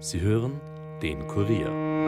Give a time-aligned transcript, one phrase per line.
[0.00, 0.52] Sie hören
[1.02, 2.06] den Kurier.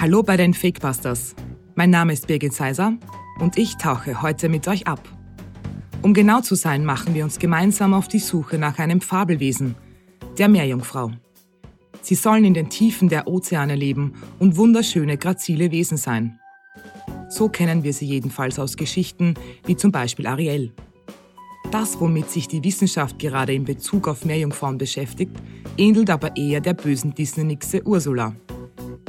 [0.00, 1.34] Hallo bei den Fakebusters.
[1.74, 2.94] Mein Name ist Birgit Seiser
[3.38, 5.06] und ich tauche heute mit euch ab.
[6.00, 9.74] Um genau zu sein, machen wir uns gemeinsam auf die Suche nach einem Fabelwesen,
[10.38, 11.10] der Meerjungfrau.
[12.00, 16.40] Sie sollen in den Tiefen der Ozeane leben und wunderschöne, grazile Wesen sein.
[17.28, 19.34] So kennen wir sie jedenfalls aus Geschichten
[19.66, 20.72] wie zum Beispiel Ariel.
[21.70, 25.36] Das, womit sich die Wissenschaft gerade in Bezug auf Meerjungfrauen beschäftigt,
[25.76, 28.34] ähnelt aber eher der bösen Disney-Nixe Ursula.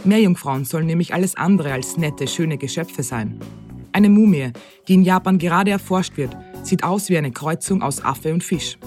[0.04, 3.40] Meerjungfrauen sollen nämlich alles andere als nette, schöne Geschöpfe sein.
[3.94, 4.52] Eine Mumie,
[4.88, 8.78] die in Japan gerade erforscht wird, sieht aus wie eine Kreuzung aus Affe und Fisch.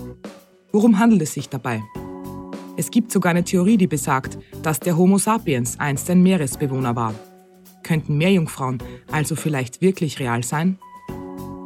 [0.70, 1.82] Worum handelt es sich dabei?
[2.76, 7.14] Es gibt sogar eine Theorie, die besagt, dass der Homo sapiens einst ein Meeresbewohner war.
[7.82, 8.78] Könnten Meerjungfrauen
[9.10, 10.78] also vielleicht wirklich real sein?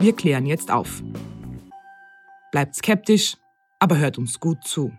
[0.00, 1.02] Wir klären jetzt auf.
[2.50, 3.36] Bleibt skeptisch,
[3.78, 4.92] aber hört uns gut zu.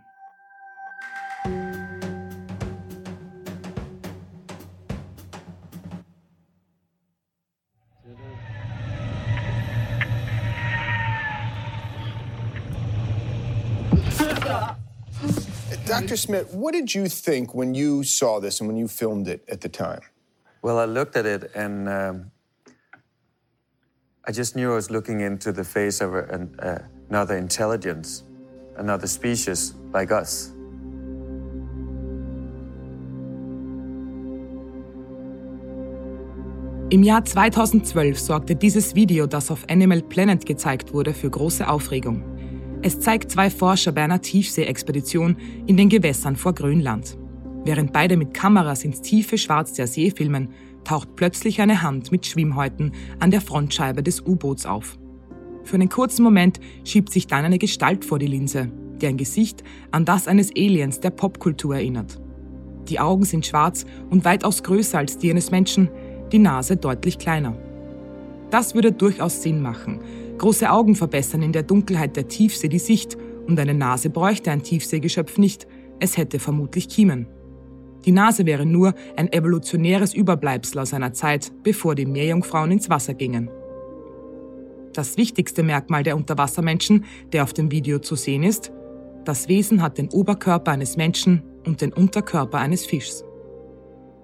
[15.86, 16.16] Dr.
[16.16, 19.60] Smith, what did you think when you saw this and when you filmed it at
[19.60, 20.00] the time?
[20.62, 22.30] Well, I looked at it and um,
[24.24, 26.78] I just knew I was looking into the face of an, uh,
[27.10, 28.24] another intelligence,
[28.76, 30.54] another species like us.
[36.90, 42.24] Im Jahr 2012 sorgte dieses Video, das auf Animal Planet gezeigt wurde, für große Aufregung.
[42.82, 47.16] Es zeigt zwei Forscher bei einer Tiefseeexpedition in den Gewässern vor Grönland.
[47.64, 50.48] Während beide mit Kameras ins tiefe Schwarz der See filmen,
[50.82, 54.99] taucht plötzlich eine Hand mit Schwimmhäuten an der Frontscheibe des U-Boots auf.
[55.70, 60.04] Für einen kurzen Moment schiebt sich dann eine Gestalt vor die Linse, deren Gesicht an
[60.04, 62.20] das eines Aliens der Popkultur erinnert.
[62.88, 65.88] Die Augen sind schwarz und weitaus größer als die eines Menschen,
[66.32, 67.56] die Nase deutlich kleiner.
[68.50, 70.00] Das würde durchaus Sinn machen,
[70.38, 73.16] Große Augen verbessern in der Dunkelheit der Tiefsee die Sicht
[73.46, 75.68] und eine Nase bräuchte ein Tiefseegeschöpf nicht,
[76.00, 77.28] es hätte vermutlich Kiemen.
[78.06, 83.14] Die Nase wäre nur ein evolutionäres Überbleibsel aus einer Zeit, bevor die Meerjungfrauen ins Wasser
[83.14, 83.50] gingen.
[84.92, 88.72] Das wichtigste Merkmal der Unterwassermenschen, der auf dem Video zu sehen ist,
[89.24, 93.24] das Wesen hat den Oberkörper eines Menschen und den Unterkörper eines Fischs.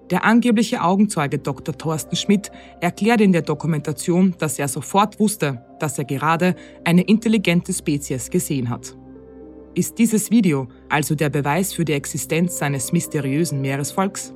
[0.09, 1.77] Der angebliche Augenzeuge Dr.
[1.77, 2.49] Thorsten Schmidt
[2.81, 6.55] erklärt in der Dokumentation, dass er sofort wusste, dass er gerade
[6.85, 8.95] eine intelligente Spezies gesehen hat.
[9.75, 14.33] Ist dieses Video also der Beweis für die Existenz seines mysteriösen Meeresvolks?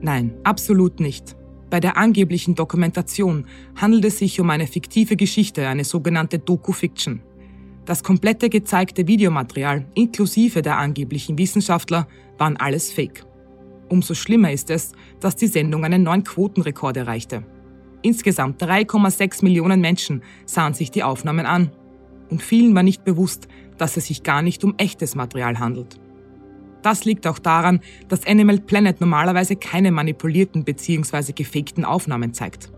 [0.00, 1.36] Nein, absolut nicht.
[1.70, 7.22] Bei der angeblichen Dokumentation handelt es sich um eine fiktive Geschichte, eine sogenannte Doku-Fiction.
[7.86, 12.08] Das komplette gezeigte Videomaterial, inklusive der angeblichen Wissenschaftler,
[12.38, 13.24] waren alles Fake.
[13.88, 17.44] Umso schlimmer ist es, dass die Sendung einen neuen Quotenrekord erreichte.
[18.02, 21.70] Insgesamt 3,6 Millionen Menschen sahen sich die Aufnahmen an.
[22.30, 23.48] Und vielen war nicht bewusst,
[23.78, 26.00] dass es sich gar nicht um echtes Material handelt.
[26.82, 31.32] Das liegt auch daran, dass Animal Planet normalerweise keine manipulierten bzw.
[31.32, 32.72] gefakten Aufnahmen zeigt.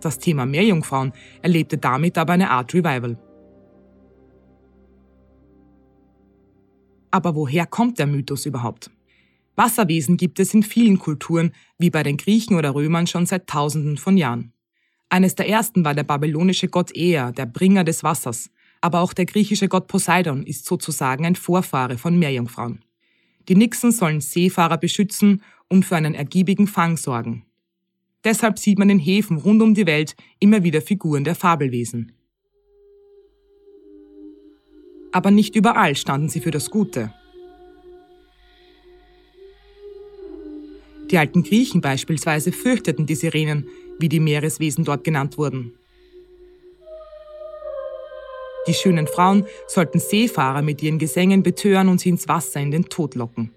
[0.00, 3.16] Das Thema Meerjungfrauen erlebte damit aber eine Art Revival.
[7.10, 8.90] Aber woher kommt der Mythos überhaupt?
[9.54, 13.98] Wasserwesen gibt es in vielen Kulturen, wie bei den Griechen oder Römern schon seit Tausenden
[13.98, 14.52] von Jahren.
[15.10, 18.50] Eines der ersten war der babylonische Gott Ea, der Bringer des Wassers,
[18.80, 22.82] aber auch der griechische Gott Poseidon ist sozusagen ein Vorfahre von Meerjungfrauen.
[23.48, 27.44] Die Nixen sollen Seefahrer beschützen und für einen ergiebigen Fang sorgen.
[28.24, 32.12] Deshalb sieht man in Häfen rund um die Welt immer wieder Figuren der Fabelwesen.
[35.12, 37.12] aber nicht überall standen sie für das Gute.
[41.10, 45.74] Die alten Griechen beispielsweise fürchteten die Sirenen, wie die Meereswesen dort genannt wurden.
[48.72, 52.86] Die schönen Frauen sollten Seefahrer mit ihren Gesängen betören und sie ins Wasser in den
[52.86, 53.52] Tod locken.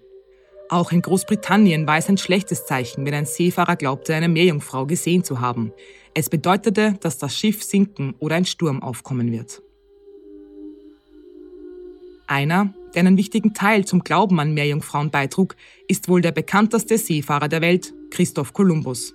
[0.68, 5.24] Auch in Großbritannien war es ein schlechtes Zeichen, wenn ein Seefahrer glaubte, eine Meerjungfrau gesehen
[5.24, 5.72] zu haben.
[6.12, 9.62] Es bedeutete, dass das Schiff sinken oder ein Sturm aufkommen wird.
[12.26, 15.56] Einer, der einen wichtigen Teil zum Glauben an Meerjungfrauen beitrug,
[15.88, 19.14] ist wohl der bekannteste Seefahrer der Welt, Christoph Kolumbus.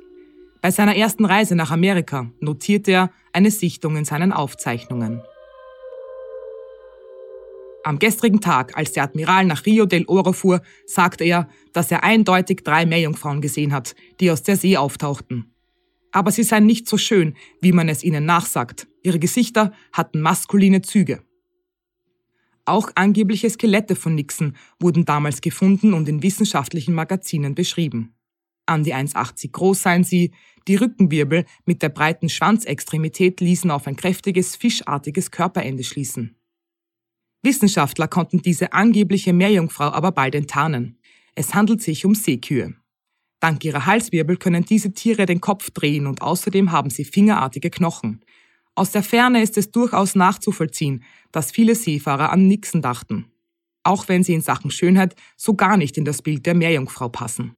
[0.62, 5.21] Bei seiner ersten Reise nach Amerika notierte er eine Sichtung in seinen Aufzeichnungen.
[7.83, 12.04] Am gestrigen Tag, als der Admiral nach Rio del Oro fuhr, sagte er, dass er
[12.04, 15.54] eindeutig drei Meerjungfrauen gesehen hat, die aus der See auftauchten.
[16.12, 20.81] Aber sie seien nicht so schön, wie man es ihnen nachsagt, Ihre Gesichter hatten maskuline
[20.81, 21.24] Züge.
[22.66, 28.13] Auch angebliche Skelette von Nixon wurden damals gefunden und in wissenschaftlichen Magazinen beschrieben.
[28.68, 30.31] An die 1,80 groß seien sie,
[30.68, 36.36] die Rückenwirbel mit der breiten Schwanzextremität ließen auf ein kräftiges, fischartiges Körperende schließen.
[37.43, 40.99] Wissenschaftler konnten diese angebliche Meerjungfrau aber bald enttarnen.
[41.35, 42.75] Es handelt sich um Seekühe.
[43.39, 48.23] Dank ihrer Halswirbel können diese Tiere den Kopf drehen und außerdem haben sie fingerartige Knochen.
[48.75, 53.31] Aus der Ferne ist es durchaus nachzuvollziehen, dass viele Seefahrer an Nixon dachten.
[53.83, 57.55] Auch wenn sie in Sachen Schönheit so gar nicht in das Bild der Meerjungfrau passen.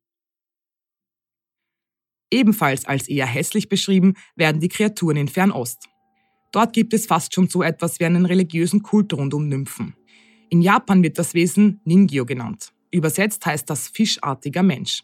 [2.32, 5.90] Ebenfalls als eher hässlich beschrieben werden die Kreaturen in Fernost.
[6.54, 9.96] Dort gibt es fast schon so etwas wie einen religiösen Kult rund um Nymphen.
[10.50, 12.72] In Japan wird das Wesen Ningyo genannt.
[12.92, 15.04] Übersetzt heißt das fischartiger Mensch.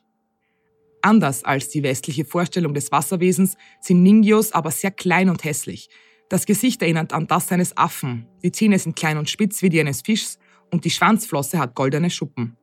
[1.02, 5.90] Anders als die westliche Vorstellung des Wasserwesens sind Ningyos aber sehr klein und hässlich.
[6.30, 9.80] Das Gesicht erinnert an das eines Affen, die Zähne sind klein und spitz wie die
[9.80, 10.38] eines Fischs
[10.70, 12.58] und die Schwanzflosse hat goldene Schuppen.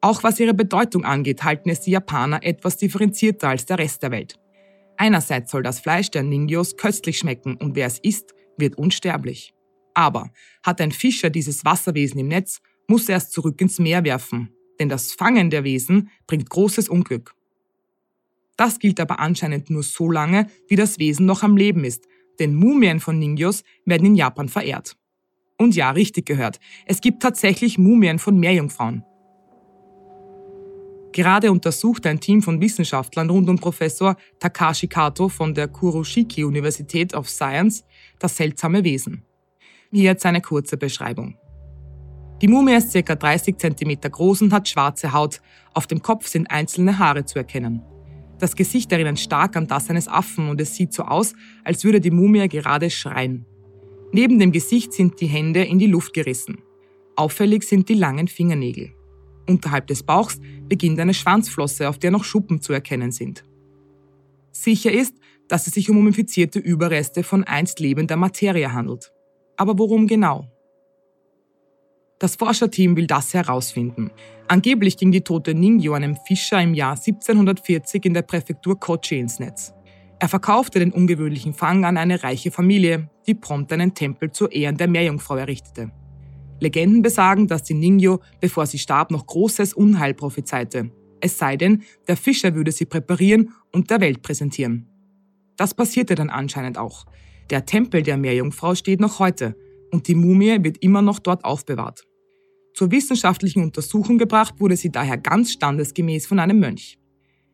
[0.00, 4.10] Auch was ihre Bedeutung angeht, halten es die Japaner etwas differenzierter als der Rest der
[4.10, 4.38] Welt.
[4.96, 9.54] Einerseits soll das Fleisch der Ningyos köstlich schmecken und wer es isst, wird unsterblich.
[9.94, 10.30] Aber
[10.62, 14.88] hat ein Fischer dieses Wasserwesen im Netz, muss er es zurück ins Meer werfen, denn
[14.88, 17.34] das Fangen der Wesen bringt großes Unglück.
[18.56, 22.06] Das gilt aber anscheinend nur so lange, wie das Wesen noch am Leben ist,
[22.38, 24.96] denn Mumien von Ningyos werden in Japan verehrt.
[25.58, 29.04] Und ja, richtig gehört, es gibt tatsächlich Mumien von Meerjungfrauen.
[31.14, 37.14] Gerade untersucht ein Team von Wissenschaftlern rund um Professor Takashi Kato von der Kuroshiki Universität
[37.14, 37.84] of Science
[38.18, 39.22] das seltsame Wesen.
[39.92, 41.38] Hier jetzt eine kurze Beschreibung.
[42.42, 43.14] Die Mumie ist ca.
[43.14, 45.40] 30 cm groß und hat schwarze Haut.
[45.72, 47.80] Auf dem Kopf sind einzelne Haare zu erkennen.
[48.40, 52.00] Das Gesicht erinnert stark an das eines Affen und es sieht so aus, als würde
[52.00, 53.46] die Mumie gerade schreien.
[54.10, 56.58] Neben dem Gesicht sind die Hände in die Luft gerissen.
[57.14, 58.90] Auffällig sind die langen Fingernägel.
[59.48, 63.44] Unterhalb des Bauchs beginnt eine Schwanzflosse, auf der noch Schuppen zu erkennen sind.
[64.52, 65.16] Sicher ist,
[65.48, 69.12] dass es sich um mumifizierte Überreste von einst lebender Materie handelt.
[69.56, 70.48] Aber worum genau?
[72.18, 74.10] Das Forscherteam will das herausfinden.
[74.48, 79.40] Angeblich ging die tote Ningyo einem Fischer im Jahr 1740 in der Präfektur Kochi ins
[79.40, 79.74] Netz.
[80.20, 84.76] Er verkaufte den ungewöhnlichen Fang an eine reiche Familie, die prompt einen Tempel zur Ehren
[84.76, 85.90] der Meerjungfrau errichtete.
[86.64, 90.90] Legenden besagen, dass die Ningyo, bevor sie starb, noch großes Unheil prophezeite.
[91.20, 94.88] Es sei denn, der Fischer würde sie präparieren und der Welt präsentieren.
[95.56, 97.06] Das passierte dann anscheinend auch.
[97.50, 99.56] Der Tempel der Meerjungfrau steht noch heute
[99.92, 102.04] und die Mumie wird immer noch dort aufbewahrt.
[102.74, 106.98] Zur wissenschaftlichen Untersuchung gebracht wurde sie daher ganz standesgemäß von einem Mönch.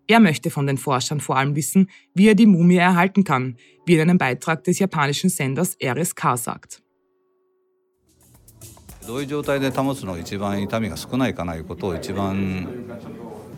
[0.06, 3.94] Er möchte von den Forschern vor allem wissen, wie er die Mumie erhalten kann, wie
[3.94, 6.82] in einem Beitrag des japanischen Senders RSK sagt.
[9.10, 12.88] どういう状態で保つのが一番痛みが少ないかないうことを一番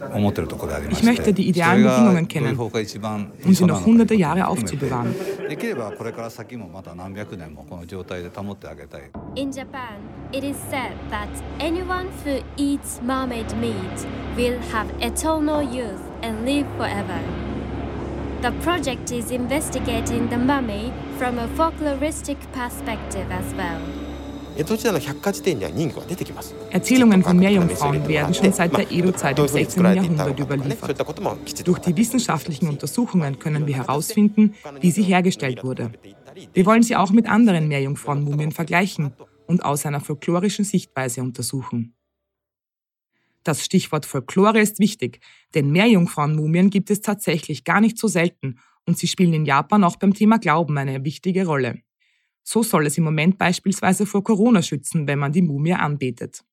[0.01, 3.87] 思ってるところでありまして、それがどういう方が一番理想なのか
[5.47, 9.03] できればこれから先もまた何百年もこの状態で保ってあげたい。
[9.35, 9.99] In Japan,
[10.33, 11.29] it is said that
[11.59, 13.75] anyone who eats mermaid meat
[14.35, 17.21] will have eternal youth and live forever.
[18.41, 24.02] The project is investigating the mummy from a folkloristic perspective as well.
[26.71, 29.85] Erzählungen von Meerjungfrauen werden schon seit der Edo-Zeit im 16.
[29.85, 31.67] Jahrhundert überliefert.
[31.67, 35.93] Durch die wissenschaftlichen Untersuchungen können wir herausfinden, wie sie hergestellt wurde.
[36.53, 39.13] Wir wollen sie auch mit anderen Meerjungfrauenmumien vergleichen
[39.47, 41.95] und aus einer folklorischen Sichtweise untersuchen.
[43.45, 45.21] Das Stichwort Folklore ist wichtig,
[45.55, 49.97] denn Meerjungfrauenmumien gibt es tatsächlich gar nicht so selten und sie spielen in Japan auch
[49.97, 51.83] beim Thema Glauben eine wichtige Rolle.
[52.43, 56.45] So soll es im Moment beispielsweise vor Corona schützen, wenn man die Mumie anbetet.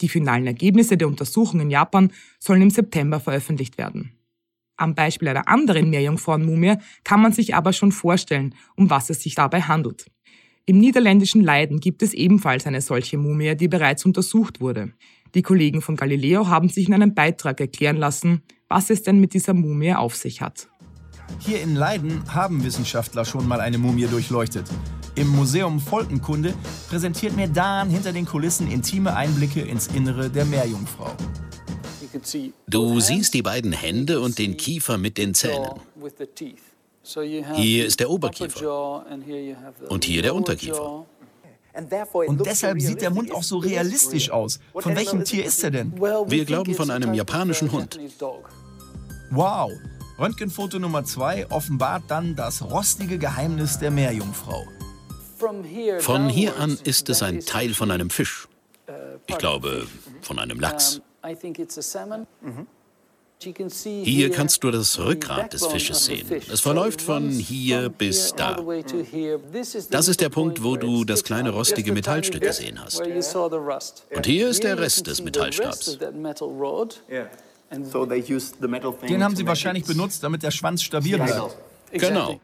[0.00, 4.12] Die finalen Ergebnisse der Untersuchung in Japan sollen im September veröffentlicht werden.
[4.76, 9.36] Am Beispiel einer anderen Meerjungfrauenmumie kann man sich aber schon vorstellen, um was es sich
[9.36, 10.10] dabei handelt.
[10.66, 14.94] Im niederländischen Leiden gibt es ebenfalls eine solche Mumie, die bereits untersucht wurde.
[15.34, 19.34] Die Kollegen von Galileo haben sich in einem Beitrag erklären lassen, was es denn mit
[19.34, 20.68] dieser Mumie auf sich hat.
[21.38, 24.66] Hier in Leiden haben Wissenschaftler schon mal eine Mumie durchleuchtet.
[25.14, 26.54] Im Museum Volkenkunde
[26.88, 31.12] präsentiert mir Dan hinter den Kulissen intime Einblicke ins Innere der Meerjungfrau.
[32.68, 35.80] Du siehst die beiden Hände und den Kiefer mit den Zähnen.
[37.54, 39.04] Hier ist der Oberkiefer
[39.88, 41.06] und hier der Unterkiefer.
[42.26, 44.60] Und deshalb sieht der Mund auch so realistisch aus.
[44.72, 45.92] Von welchem Tier ist er denn?
[46.00, 47.98] Wir glauben von einem japanischen Hund.
[49.30, 49.72] Wow,
[50.18, 54.64] Röntgenfoto Nummer 2 offenbart dann das rostige Geheimnis der Meerjungfrau.
[55.98, 58.48] Von hier an ist es ein Teil von einem Fisch.
[59.26, 59.86] Ich glaube,
[60.22, 61.00] von einem Lachs.
[64.04, 66.26] Hier kannst du das Rückgrat des Fisches sehen.
[66.50, 68.56] Es verläuft von hier bis da.
[69.90, 73.00] Das ist der Punkt, wo du das kleine rostige Metallstück gesehen hast.
[73.00, 75.98] Und hier ist der Rest des Metallstabs.
[79.08, 81.56] Den haben sie wahrscheinlich benutzt, damit der Schwanz stabil bleibt.
[81.92, 82.40] Genau.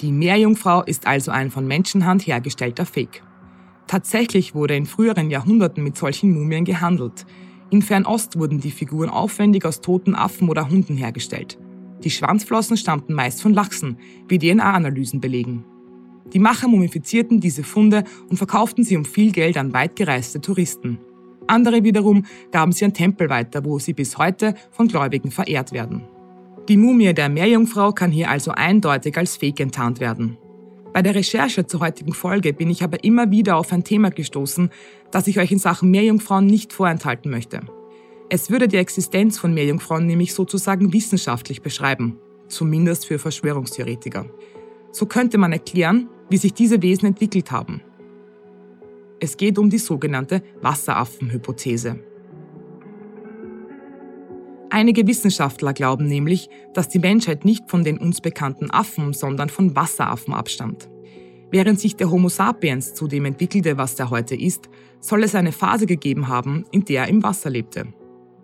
[0.00, 3.22] Die Meerjungfrau ist also ein von Menschenhand hergestellter Fake.
[3.86, 7.26] Tatsächlich wurde in früheren Jahrhunderten mit solchen Mumien gehandelt.
[7.70, 11.58] In Fernost wurden die Figuren aufwendig aus toten Affen oder Hunden hergestellt.
[12.02, 15.64] Die Schwanzflossen stammten meist von Lachsen, wie DNA-Analysen belegen.
[16.32, 20.98] Die Macher mumifizierten diese Funde und verkauften sie um viel Geld an weit gereiste Touristen.
[21.50, 26.06] Andere wiederum gaben sie an Tempel weiter, wo sie bis heute von Gläubigen verehrt werden.
[26.68, 30.38] Die Mumie der Meerjungfrau kann hier also eindeutig als Fake enttarnt werden.
[30.92, 34.70] Bei der Recherche zur heutigen Folge bin ich aber immer wieder auf ein Thema gestoßen,
[35.10, 37.62] das ich euch in Sachen Meerjungfrauen nicht vorenthalten möchte.
[38.28, 42.16] Es würde die Existenz von Meerjungfrauen nämlich sozusagen wissenschaftlich beschreiben,
[42.46, 44.26] zumindest für Verschwörungstheoretiker.
[44.92, 47.82] So könnte man erklären, wie sich diese Wesen entwickelt haben.
[49.20, 52.00] Es geht um die sogenannte Wasseraffen-Hypothese.
[54.70, 59.76] Einige Wissenschaftler glauben nämlich, dass die Menschheit nicht von den uns bekannten Affen, sondern von
[59.76, 60.88] Wasseraffen abstammt.
[61.50, 65.52] Während sich der Homo sapiens zu dem entwickelte, was er heute ist, soll es eine
[65.52, 67.92] Phase gegeben haben, in der er im Wasser lebte.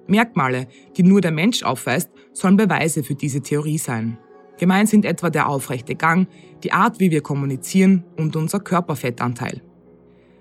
[0.09, 0.67] Merkmale,
[0.97, 4.19] die nur der Mensch aufweist, sollen Beweise für diese Theorie sein.
[4.59, 6.29] Gemeint sind etwa der aufrechte Gang,
[6.65, 9.63] die Art, wie wir kommunizieren und unser Körperfettanteil.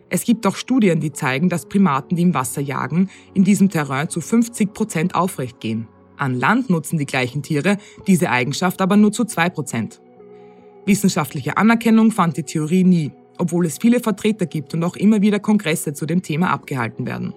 [0.09, 4.09] Es gibt auch Studien, die zeigen, dass Primaten, die im Wasser jagen, in diesem Terrain
[4.09, 5.87] zu 50 Prozent aufrecht gehen.
[6.17, 10.01] An Land nutzen die gleichen Tiere diese Eigenschaft aber nur zu 2 Prozent.
[10.85, 15.39] Wissenschaftliche Anerkennung fand die Theorie nie, obwohl es viele Vertreter gibt und auch immer wieder
[15.39, 17.33] Kongresse zu dem Thema abgehalten werden.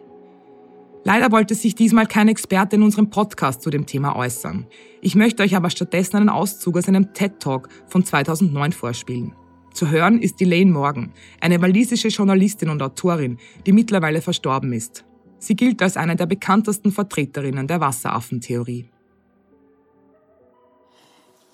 [1.05, 4.67] Leider wollte sich diesmal kein Experte in unserem Podcast zu dem Thema äußern.
[5.01, 9.33] Ich möchte euch aber stattdessen einen Auszug aus einem TED Talk von 2009 vorspielen.
[9.79, 15.05] Zu hören ist Elaine Morgan, eine walisische Journalistin und Autorin, die mittlerweile verstorben ist.
[15.39, 18.91] Sie gilt als eine der bekanntesten Vertreterinnen der Wasseraffentheorie.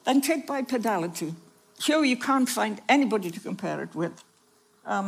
[0.06, 1.34] Then take bipedality.
[1.78, 4.12] Here you can't find anybody to compare it with.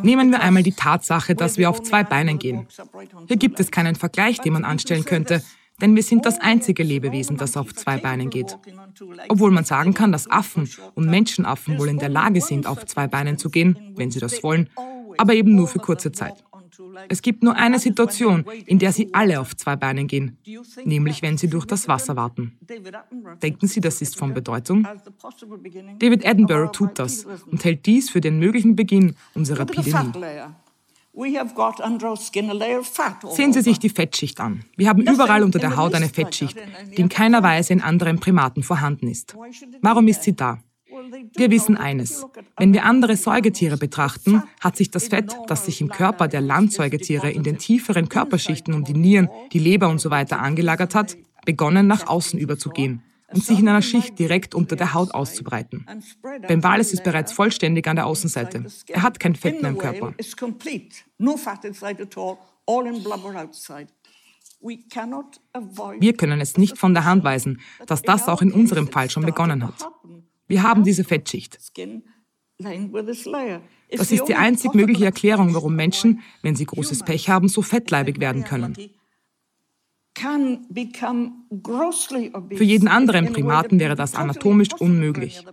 [0.03, 2.67] Nehmen wir einmal die Tatsache, dass wir auf zwei Beinen gehen.
[3.29, 5.43] Hier gibt es keinen Vergleich, den man anstellen könnte,
[5.81, 8.59] denn wir sind das einzige Lebewesen, das auf zwei Beinen geht.
[9.29, 13.07] Obwohl man sagen kann, dass Affen und Menschenaffen wohl in der Lage sind, auf zwei
[13.07, 14.69] Beinen zu gehen, wenn sie das wollen,
[15.19, 16.45] aber eben nur für kurze Zeit.
[17.09, 20.39] Es gibt nur eine Situation, in der sie alle auf zwei Beinen gehen,
[20.85, 22.59] nämlich wenn sie durch das Wasser warten.
[23.43, 24.87] Denken Sie, das ist von Bedeutung?
[25.99, 30.13] David Attenborough tut das und hält dies für den möglichen Beginn unserer Epidemie.
[33.31, 34.65] Sehen Sie sich die Fettschicht an.
[34.77, 36.57] Wir haben überall unter der Haut eine Fettschicht,
[36.95, 39.35] die in keiner Weise in anderen Primaten vorhanden ist.
[39.81, 40.59] Warum ist sie da?
[41.35, 42.27] Wir wissen eines.
[42.59, 47.31] Wenn wir andere Säugetiere betrachten, hat sich das Fett, das sich im Körper der Landsäugetiere
[47.31, 51.87] in den tieferen Körperschichten um die Nieren, die Leber und so weiter angelagert hat, begonnen
[51.87, 55.87] nach außen überzugehen und sich in einer Schicht direkt unter der Haut auszubreiten.
[56.47, 58.65] Beim Wal ist es bereits vollständig an der Außenseite.
[58.89, 60.15] Er hat kein Fett mehr im Körper.
[65.99, 69.25] Wir können es nicht von der Hand weisen, dass das auch in unserem Fall schon
[69.25, 69.87] begonnen hat.
[70.49, 71.59] Wir haben diese Fettschicht.
[73.91, 78.19] Das ist die einzig mögliche Erklärung, warum Menschen, wenn sie großes Pech haben, so fettleibig
[78.21, 78.77] werden können.
[82.55, 85.45] Für jeden anderen Primaten wäre das anatomisch unmöglich.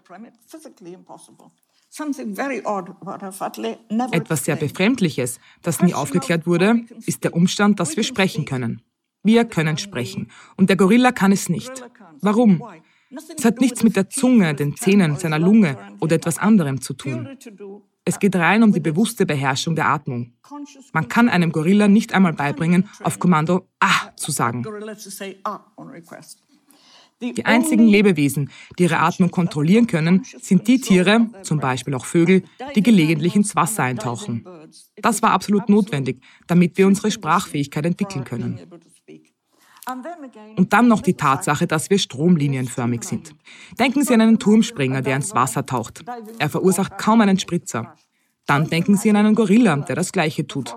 [4.11, 8.81] Etwas sehr Befremdliches, das nie aufgeklärt wurde, ist der Umstand, dass wir sprechen können.
[9.21, 11.71] Wir können sprechen und der Gorilla kann es nicht.
[12.21, 12.63] Warum?
[13.37, 17.29] Es hat nichts mit der Zunge, den Zähnen, seiner Lunge oder etwas anderem zu tun.
[18.05, 20.33] Es geht rein um die bewusste Beherrschung der Atmung.
[20.91, 24.63] Man kann einem Gorilla nicht einmal beibringen, auf Kommando Ah zu sagen.
[27.21, 32.43] Die einzigen Lebewesen, die ihre Atmung kontrollieren können, sind die Tiere, zum Beispiel auch Vögel,
[32.75, 34.45] die gelegentlich ins Wasser eintauchen.
[34.97, 38.59] Das war absolut notwendig, damit wir unsere Sprachfähigkeit entwickeln können.
[40.55, 43.35] Und dann noch die Tatsache, dass wir stromlinienförmig sind.
[43.77, 46.03] Denken Sie an einen Turmspringer, der ins Wasser taucht.
[46.39, 47.95] Er verursacht kaum einen Spritzer.
[48.45, 50.75] Dann denken Sie an einen Gorilla, der das Gleiche tut.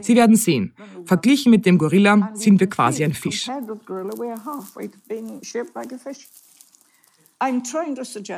[0.00, 0.74] Sie werden sehen,
[1.04, 3.48] verglichen mit dem Gorilla sind wir quasi ein Fisch.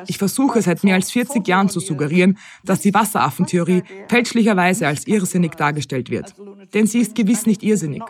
[0.07, 5.53] Ich versuche seit mehr als 40 Jahren zu suggerieren, dass die Wasseraffentheorie fälschlicherweise als irrsinnig
[5.53, 6.35] dargestellt wird.
[6.75, 8.03] Denn sie ist gewiss nicht irrsinnig.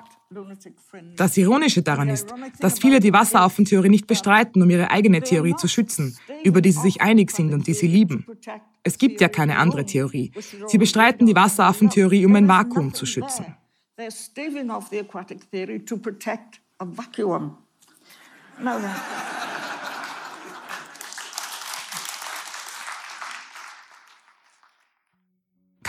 [1.16, 5.66] Das Ironische daran ist, dass viele die Wasseraffentheorie nicht bestreiten, um ihre eigene Theorie zu
[5.66, 8.24] schützen, über die sie sich einig sind und die sie lieben.
[8.84, 10.30] Es gibt ja keine andere Theorie.
[10.68, 13.56] Sie bestreiten die Wasseraffentheorie, um ein Vakuum zu schützen.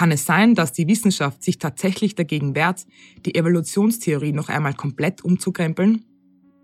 [0.01, 2.87] Kann es sein, dass die Wissenschaft sich tatsächlich dagegen wehrt,
[3.23, 6.05] die Evolutionstheorie noch einmal komplett umzukrempeln?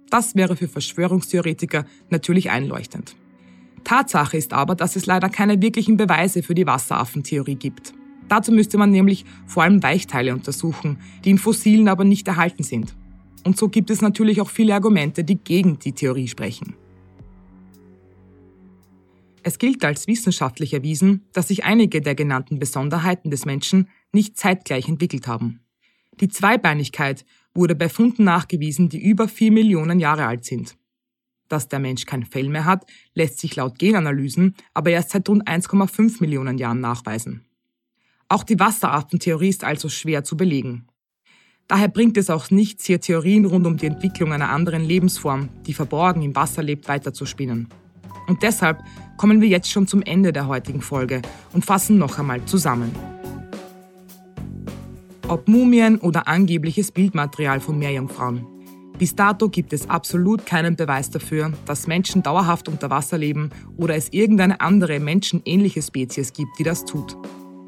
[0.10, 3.16] Das wäre für Verschwörungstheoretiker natürlich einleuchtend.
[3.84, 7.94] Tatsache ist aber, dass es leider keine wirklichen Beweise für die Wasseraffentheorie gibt.
[8.28, 12.96] Dazu müsste man nämlich vor allem Weichteile untersuchen, die in Fossilen aber nicht erhalten sind.
[13.46, 16.76] Und so gibt es natürlich auch viele Argumente, die gegen die Theorie sprechen.
[19.48, 24.90] Es gilt als wissenschaftlich erwiesen, dass sich einige der genannten Besonderheiten des Menschen nicht zeitgleich
[24.90, 25.62] entwickelt haben.
[26.20, 27.24] Die Zweibeinigkeit
[27.54, 30.76] wurde bei Funden nachgewiesen, die über vier Millionen Jahre alt sind.
[31.48, 35.48] Dass der Mensch kein Fell mehr hat, lässt sich laut Genanalysen aber erst seit rund
[35.48, 37.46] 1,5 Millionen Jahren nachweisen.
[38.28, 40.90] Auch die Wasserartentheorie ist also schwer zu belegen.
[41.70, 45.74] Daher bringt es auch nichts, hier Theorien rund um die Entwicklung einer anderen Lebensform, die
[45.74, 47.70] verborgen im Wasser lebt, weiterzuspinnen.
[48.28, 48.84] Und deshalb
[49.18, 51.22] kommen wir jetzt schon zum Ende der heutigen Folge
[51.54, 52.92] und fassen noch einmal zusammen.
[55.28, 58.46] Ob Mumien oder angebliches Bildmaterial von Meerjungfrauen.
[58.98, 63.96] Bis dato gibt es absolut keinen Beweis dafür, dass Menschen dauerhaft unter Wasser leben oder
[63.96, 67.16] es irgendeine andere menschenähnliche Spezies gibt, die das tut.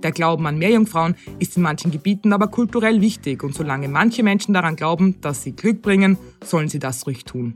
[0.01, 4.53] Der Glauben an Meerjungfrauen ist in manchen Gebieten aber kulturell wichtig und solange manche Menschen
[4.53, 7.53] daran glauben, dass sie Glück bringen, sollen sie das ruhig tun.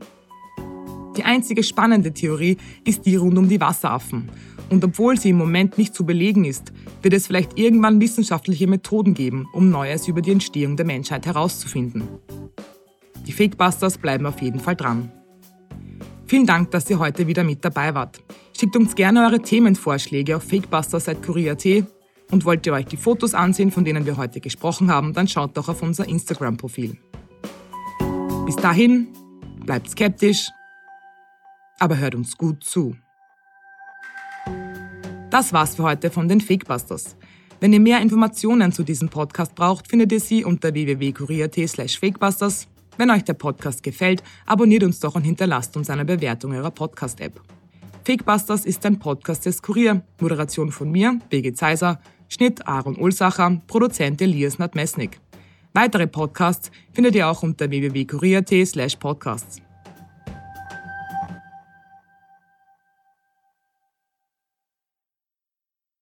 [1.16, 4.30] Die einzige spannende Theorie ist die rund um die Wasseraffen.
[4.70, 9.14] Und obwohl sie im Moment nicht zu belegen ist, wird es vielleicht irgendwann wissenschaftliche Methoden
[9.14, 12.08] geben, um Neues über die Entstehung der Menschheit herauszufinden.
[13.26, 15.12] Die Fakebusters bleiben auf jeden Fall dran.
[16.26, 18.20] Vielen Dank, dass ihr heute wieder mit dabei wart.
[18.58, 21.86] Schickt uns gerne eure Themenvorschläge auf fakebusters.kurier.at
[22.30, 25.56] und wollt ihr euch die Fotos ansehen, von denen wir heute gesprochen haben, dann schaut
[25.56, 26.96] doch auf unser Instagram-Profil.
[28.46, 29.08] Bis dahin,
[29.64, 30.48] bleibt skeptisch,
[31.78, 32.96] aber hört uns gut zu.
[35.30, 37.16] Das war's für heute von den Fakebusters.
[37.60, 42.68] Wenn ihr mehr Informationen zu diesem Podcast braucht, findet ihr sie unter www.kurier.at slash fakebusters.
[42.96, 47.40] Wenn euch der Podcast gefällt, abonniert uns doch und hinterlasst uns eine Bewertung eurer Podcast-App.
[48.04, 50.02] Fakebusters ist ein Podcast des Kurier.
[50.20, 55.18] Moderation von mir, Birgit Zeiser, Schnitt Aaron Ulsacher, Produzent Elias Nadmesnik.
[55.72, 59.60] Weitere Podcasts findet ihr auch unter www.kurier.at slash podcasts.